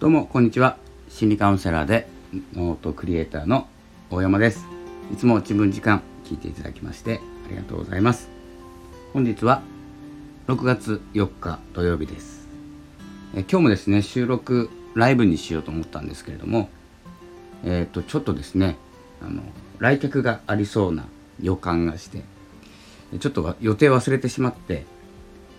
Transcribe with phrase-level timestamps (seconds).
[0.00, 0.78] どうもこんにちは。
[1.10, 2.08] 心理カウンセラーで
[2.54, 3.68] ノートクリエイターの
[4.08, 4.66] 大山です。
[5.12, 8.30] いつも自分時間聞いていただきましてありがとうございます。
[9.12, 9.60] 本日は
[10.46, 12.48] 6月4日土曜日です。
[13.34, 16.70] え今日もですね収録ライブにしようと思ったんですけれども
[17.62, 18.78] えっ、ー、とちょっとですね
[19.20, 19.42] あの
[19.80, 21.04] 来客がありそうな
[21.42, 22.22] 予感がして
[23.18, 24.86] ちょっと予定忘れてしまって、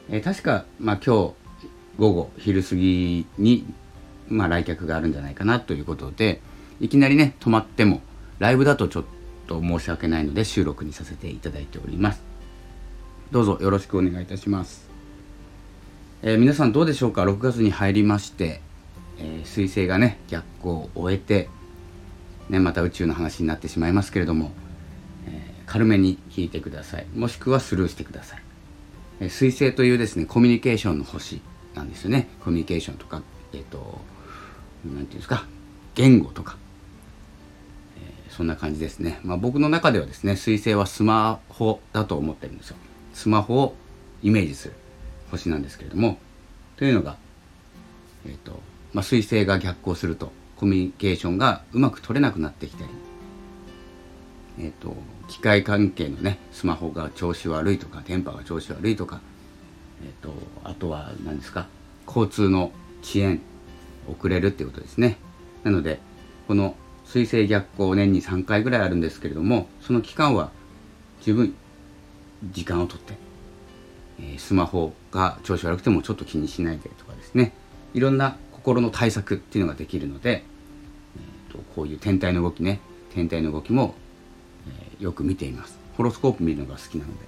[0.09, 1.33] えー、確か、まあ、今日
[1.99, 3.71] 午後昼過ぎに
[4.31, 6.41] まあ、来客があるんじゃないかなということで
[6.79, 8.01] いきなりね止まっても
[8.39, 9.03] ライブだとちょっ
[9.47, 12.23] と申し訳ないので収録にさせていただいております。
[13.31, 14.89] どうぞよろしくお願いいたします、
[16.21, 18.59] えー、皆さんどうでしょうか？6月に入りまして
[19.21, 21.49] えー、彗星がね逆行を終えて、
[22.49, 24.51] ね、また宇宙の話になってしまいますけれども、
[25.27, 27.05] えー、軽めに聞いてください。
[27.13, 28.41] もしくはスルーしてください、
[29.21, 31.41] えー、彗星というですねコミュニケーションの星
[31.75, 32.27] なんですよね。
[32.43, 33.21] コミュニケーションとか
[33.53, 33.99] えっ、ー、と
[34.85, 35.45] 何て言うんですか
[35.95, 36.57] 言語とか、
[37.97, 42.77] えー、そんな感じですね、まあ、僕の中ではですね彗星はスマホだと思ってるんですよ。
[43.13, 43.75] スマホを
[44.23, 44.73] イメージする
[45.31, 46.17] 星なんですけれども
[46.77, 47.17] というのが、
[48.25, 48.59] えーと
[48.93, 52.89] まあ、彗星が逆行するとコミュニケーションがうまく取れなくなってきたり、
[54.59, 54.95] えーと、
[55.27, 59.21] 機械関係のねスマホが調子悪いとか電波が調子悪いとか、
[60.03, 61.67] えーとあとは何ですか
[62.07, 62.71] 交通の
[63.01, 63.41] 遅延
[64.11, 65.17] 遅れるっていうことですね。
[65.63, 65.99] なので
[66.47, 66.75] この
[67.05, 70.51] 水星逆行年に3回ぐらいあるんですけれどもその期間は
[71.21, 71.53] 十分
[72.51, 73.13] 時間をとって、
[74.19, 77.53] え、スマホが調子悪くてもちょっと気にしないでとかですね。
[77.93, 80.43] いろんな心の対策っていうのができるので、
[81.17, 82.79] えーと、こういう天体の動きね。
[83.13, 83.93] 天体の動きも、
[84.99, 85.77] え、よく見ています。
[85.97, 87.25] ホロスコープ見るのが好きなので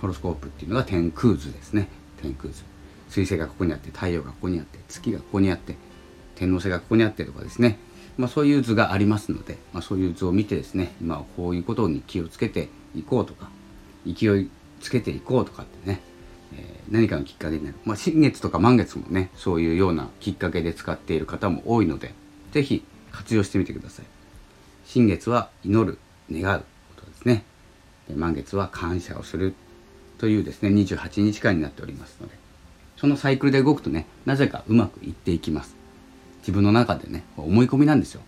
[0.00, 1.88] ホロスコープっていうのが天空図ですね。
[2.22, 2.62] 天空図。
[3.08, 5.76] 水星がここにあって太陽がここにあって月がここにあって
[6.34, 7.78] 天王星がここにあってとかですね、
[8.16, 13.50] まあ、そういう図がありますので、まあ、そういう図を見てですね今はこういうことに気をつけていこうとか
[14.06, 14.50] 勢い
[14.80, 16.00] つけていこうとかってね、
[16.54, 22.14] えー、何かのきっかけになる、まあ、新月とか満月もねそういうようなきっかけで使っている方も多いので
[22.52, 24.04] 是非活用してみてください。
[24.84, 25.98] 新月は祈る
[26.30, 27.44] 願うことですね。
[28.14, 29.54] 満月は感謝をする
[30.18, 32.34] というですね28日間になっておりますので
[32.96, 35.83] そのサイクルで動くとねなぜかうまくいっていきます。
[36.44, 38.20] 自分の中でね思い込みなんですよ。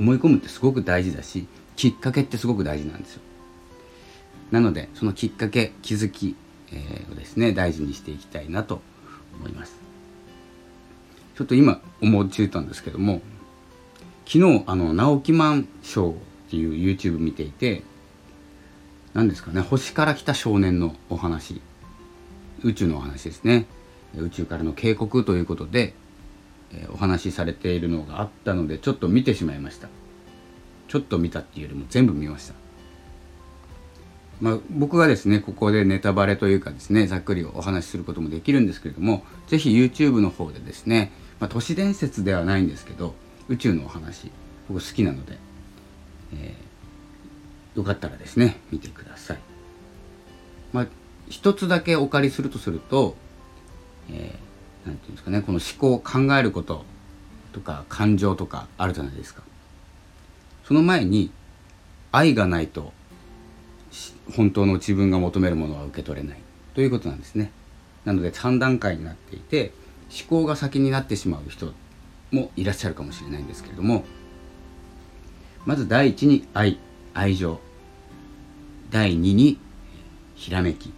[0.00, 3.20] 思い込むってすごく大事だしきっかけってすごく大事なんですよ。
[4.50, 6.34] なのでそのきっかけ気づき、
[6.72, 8.80] えー、をですね大事にしていきたいなと
[9.38, 9.76] 思います。
[11.36, 13.20] ちょっと今思いついたんですけども
[14.24, 16.14] 昨日あの直木マンショーっ
[16.50, 17.82] ていう YouTube 見ていて
[19.12, 21.60] 何ですかね星から来た少年のお話。
[22.62, 23.66] 宇宙のお話ですね。
[24.16, 25.92] 宇宙からの警告ということで
[26.74, 29.88] えお話しされているのがあったのでちょっと見てしまいました。
[30.88, 32.54] ちょっと見たっていうよりも全部見ました。
[34.40, 43.14] まあ、僕がですねここでネタバレというかですねざっくりお話しすることもできるんですけれども是非 YouTube の方でですね、まあ、都市伝説ではないんですけど
[43.48, 44.30] 宇宙のお話
[44.68, 45.38] 僕好きなので、
[46.34, 49.38] えー、よかったらですね見てください。
[50.72, 50.86] まあ
[51.28, 53.16] 一つだけお借りするとすると、
[54.10, 54.38] え
[54.86, 56.84] 何て言うんですかねこの思考考えること
[57.52, 59.42] とか感情とかあるじゃないですか。
[60.64, 61.30] その前に
[62.10, 62.92] 愛がないと
[64.34, 66.38] 本当の自分が求めるものは受け取れない。
[66.74, 67.52] ということなんですね。
[68.04, 69.72] なので3段階になっていて
[70.10, 71.72] 思考が先になってしまう人
[72.30, 74.04] もいらっしゃるかもしれないんですけれども
[75.64, 76.78] まず第一に愛。
[77.14, 77.60] 愛情。
[78.90, 79.58] 第二に
[80.34, 80.92] ひらめき。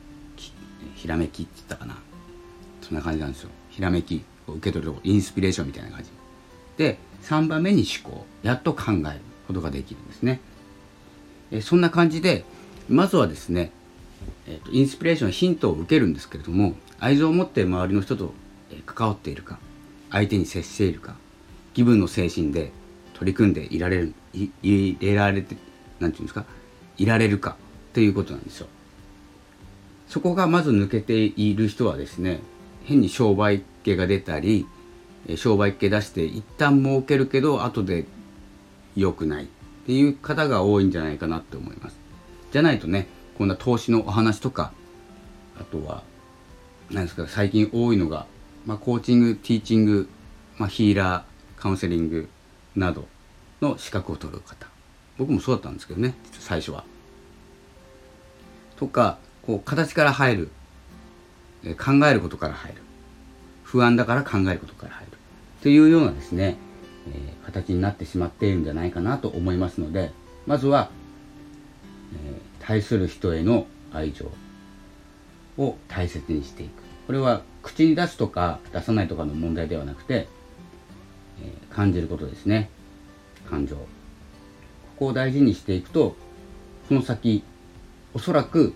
[0.95, 1.99] ひらめきって言ったかな。
[2.81, 3.51] そんな感じなんですよ。
[3.77, 6.11] ひらめきを受け取るインスピレーションみたいな感じ。
[6.79, 8.25] で3番目に思考。
[8.43, 10.41] やっと考えることができるんですね。
[11.51, 12.45] えそんな感じで
[12.89, 13.71] まずはですね、
[14.47, 18.33] えーと、インスピレーションヒントを受けるんですけれども愛情を持って周りの人と
[18.87, 19.59] 関わっているか
[20.11, 21.17] 相手に接しているか
[21.75, 22.73] 気分の精神で
[23.15, 25.57] 取り組んでいられるいいれられて
[26.01, 26.47] 何て言うんですか
[26.97, 27.57] いられるか
[27.93, 28.69] ということなんですよ。
[30.09, 32.41] そこがまず抜けている人はですね
[32.87, 34.67] 変に商売系が出たり
[35.37, 38.07] 商売系出して一旦儲けるけど後で
[38.95, 39.47] 良くないっ
[39.87, 41.99] ていう方が多いんじゃないかなって思います。
[42.53, 44.73] じゃないとねこんな投資のお話とか
[45.61, 46.03] あとは
[46.91, 48.27] 何ですか最近多いのが、
[48.65, 50.09] まあ、コーチングティーチング、
[50.57, 52.29] まあ、ヒーラーカウンセリング
[52.77, 53.07] など
[53.61, 54.67] の資格を取る方。
[55.19, 56.85] 僕もそうだったんですけどね最初は。
[58.77, 60.51] とかこう形から入る
[61.75, 62.83] 考えることから入る。
[63.65, 65.13] 不安だから考えることから入る。
[65.63, 66.57] というようなですね、
[67.13, 70.13] え、形になってしまっているんじゃないかなと思いますので
[70.47, 70.91] まずは、
[72.15, 74.31] え、対する人への愛情
[75.57, 76.83] を大切にしていく。
[77.07, 80.29] これは口に出すとか出さないとかの問題ではなくて、
[81.43, 82.71] え、感じることですね。
[83.49, 83.77] 感情。
[83.77, 83.83] こ
[84.99, 86.17] こを大事にしていくと
[86.89, 87.43] その先
[88.15, 88.73] おそらく、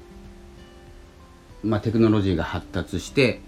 [1.63, 3.41] まあ、テクノロジーが発達して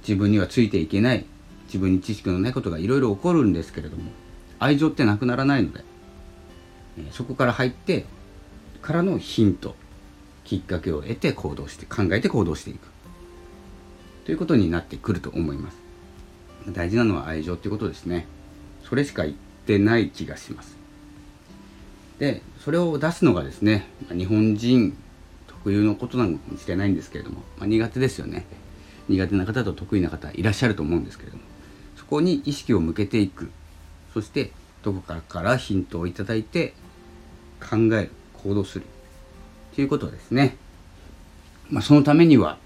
[0.00, 1.26] 自分にはついていけない
[1.66, 4.10] 自分に知識のないことがいろいろ起こるんですけれども
[4.58, 5.84] 愛情ってなくならないので、
[6.98, 8.04] え、そこから入って
[8.80, 9.74] からのヒント
[10.44, 12.88] きっかけを得て行動して考えて行動していく。
[14.24, 15.76] ということになってくると思います。
[16.68, 18.26] 大事なのは愛情っていうことですね。
[18.84, 19.34] それしか言っ
[19.66, 20.76] てない気がします。
[22.18, 24.96] でそれを出すのがですね日本人
[25.62, 28.44] 特有のことなのかもしれないんですけれども、まあ、苦手ですよね。
[29.08, 31.42] 苦手な方と得意な方いらっしゃると思うんですけれども
[31.96, 33.50] そこに意識を向けていく。
[34.12, 34.50] そして
[34.82, 36.74] どこかからヒントをいただいて
[37.60, 38.10] 考える
[38.42, 38.84] 行動する。
[39.74, 40.56] ということですね。
[41.70, 42.58] まあ、そのためには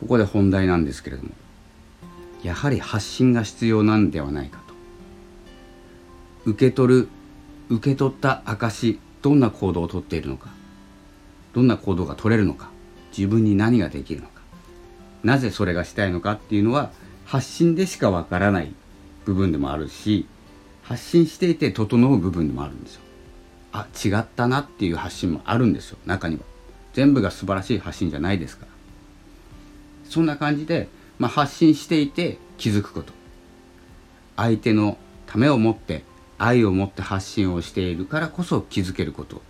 [0.00, 1.30] ここで本題なんですけれども
[2.42, 4.74] やはり発信が必要なんではないかと。
[6.50, 7.08] 受け取る
[7.70, 10.61] 受け取った証どんな行動をとっているのか。
[11.54, 12.70] どんな行動が取れるのか
[13.16, 14.32] 自分に何ができるのか
[15.22, 16.90] なぜそれがしたいのかっていうのは
[17.26, 18.72] 発信でしかわからない
[19.24, 20.26] 部分でもあるし
[20.82, 23.02] 発信していて整う部分でもあるんですよ。
[23.72, 26.42] あ違ったなっていう発信もあるんですよ中には。
[26.92, 28.72] 全部が素晴らしい発信じゃないですから。
[30.04, 30.88] そんな感じで、
[31.18, 33.12] まあ、発信していて気づくこと。
[34.36, 36.04] 相手のためを持って
[36.36, 39.40] 愛を持って発信をしているからこそ気づけること。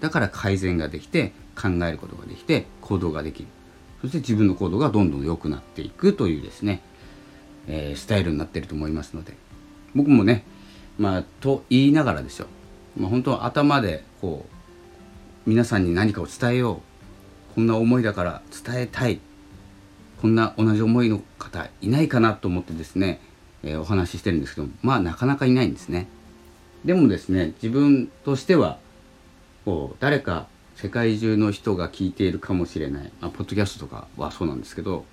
[0.00, 3.48] だから改善ができて考えることができて行動ができる。
[4.00, 6.82] そして自分の行動がどんどん良くなっていくというですね、
[7.68, 9.36] えー、スタイルになってると思いますので。
[9.94, 10.44] 僕もね
[10.98, 12.46] まあと言いながらですよ。
[12.98, 14.46] まあ、本当は頭でこ
[15.46, 17.54] う皆さんに何かを伝えよう。
[17.54, 19.20] こんな思いだから伝えたい。
[20.20, 23.20] こんな同じ思いの方いないかなと思ってですね、
[23.64, 26.06] えー、お話ししてるんですけどまあなかなかいないんですね。
[26.84, 28.78] でもですね自分としては
[29.64, 35.04] こう誰か世界中の人が聞いているかもしれない、まあ、ポッドキャストとかはそうなんですけど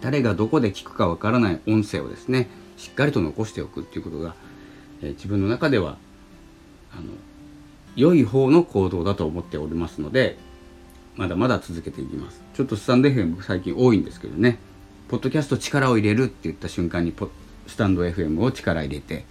[0.00, 4.34] 誰がどこで聞くかわからない音声をですねしっかりと残しておくっていうことが、
[5.02, 5.98] えー、自分の中では
[6.92, 7.04] あの
[7.96, 10.38] 良い方の行動だと思っておりますので
[11.16, 12.42] まだまだ続けていきます。
[12.52, 14.58] ちょっとスタンド FM 最近多いんですけどね。
[15.08, 17.14] ポッドキャスト力を入れるって言った瞬間に
[17.66, 19.24] スタンド FM を力入れて、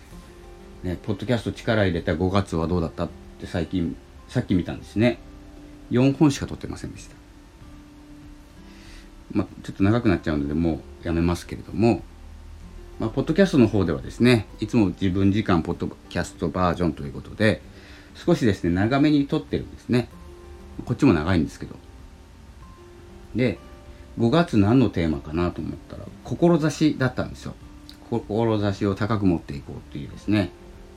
[0.83, 3.09] ね、ポッドキャスト力入れた5月はどうだったっ
[3.39, 3.95] て最近
[4.27, 5.19] さっき見たんですね
[5.91, 7.15] 4本しか撮ってませんでした
[9.31, 12.01] まあ、ちょっと長くなっちゃうのでもうやめますけれども
[12.99, 17.61] まあ、ポッドキャストの方ではですね、いつも自分時間ポッドキャストバージョンということで、
[18.15, 20.07] 少しですね、長めに撮ってるんですね。
[20.85, 21.75] こっちも長いんですけど。
[23.35, 23.57] で、
[24.17, 27.53] 5月何のテーマかなと思ったら、志だったんですよ。
[28.09, 30.51] 志を高く持っていこうっていうですね、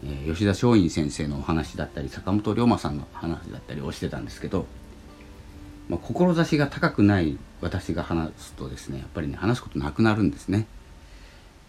[0.05, 4.67] え、吉田松陰先生のお話だったり、坂本龍馬さんの話だったりをしてたんですけど、
[5.89, 10.67] まあ、志が高くない私が話すとですね、やっぱりね、話すことなくなるんですね。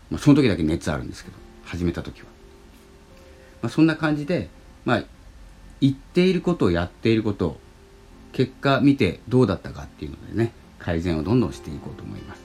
[0.10, 2.28] まあ、その時だけ熱あるんですけど始めた時は、
[3.62, 4.50] まあ、そんな感じで
[4.86, 5.04] まあ
[5.82, 7.58] 言っていることをやっていること
[8.34, 12.42] 結果見てどうだったかっていうのでね改善をどんどんしていこうと思います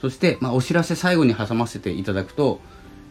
[0.00, 2.60] そして、まあ、お知らせ最後に挟ませていただくと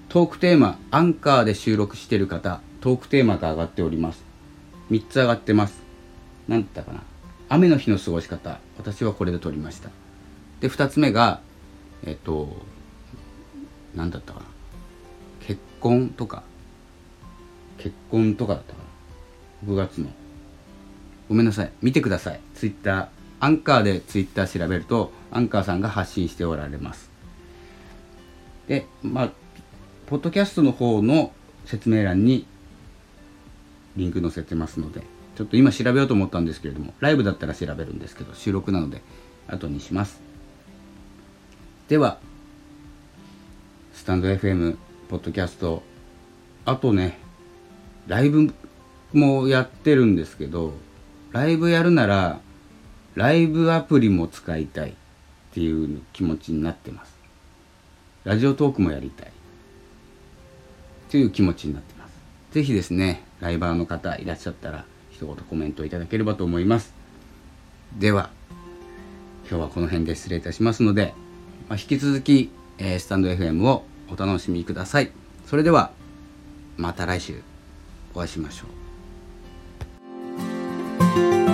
[0.09, 4.23] トークテーマアンカーで収録している方トークテーマが上がっております。
[4.89, 5.83] 3つ上がってます。
[6.47, 7.03] 何だったかな。
[7.47, 8.59] 雨の日の過ごし方。
[8.79, 9.91] 私はこれで撮りました。
[10.61, 11.41] で2つ目が
[12.03, 12.57] えっと
[13.93, 14.45] 何だったかな。
[15.45, 16.41] 結婚とか。
[17.77, 18.79] 結婚とかだったか
[19.63, 19.71] な。
[19.71, 20.09] 6月の。
[21.27, 21.71] ごめんなさい。
[21.83, 22.39] 見てください。
[22.55, 23.07] ツイッター。
[23.41, 27.11] アンカーでツイッター調べるとアンカーさんが発信しておられます。
[28.67, 29.31] でまあ
[30.09, 31.31] ポッドキャストの方の
[31.65, 32.45] 説明欄に
[33.95, 35.01] リンク載せてますので
[35.35, 39.01] ちょっと今調べようと思ったんですけれどもライブだったら調べるんですけど収録なので
[39.47, 40.19] 後にします
[41.87, 42.19] では
[43.99, 44.77] スタンド FM、
[45.09, 45.83] ポッドキャスト、
[46.63, 47.17] あとね、
[48.07, 48.53] ライブ
[49.11, 50.71] もやってるんですけど、
[51.33, 52.39] ライブやるなら、
[53.15, 54.93] ライブアプリも使いたいっ
[55.53, 57.13] ていう気持ちになってます。
[58.23, 59.31] ラジオトークもやりたい。
[61.09, 62.11] という気持ちになってます。
[62.51, 66.93] ぜひですね、ライバーの方いらっしゃったら、一言コメントいただければと思います。
[67.97, 68.29] では、
[69.49, 71.13] 今日はこの辺で失礼いたしますので、
[71.67, 75.11] まあ、引き続きえースタンド FM をお楽しみください
[75.45, 75.91] それでは
[76.77, 77.41] また来週
[78.13, 78.65] お会いしましょ
[81.45, 81.48] う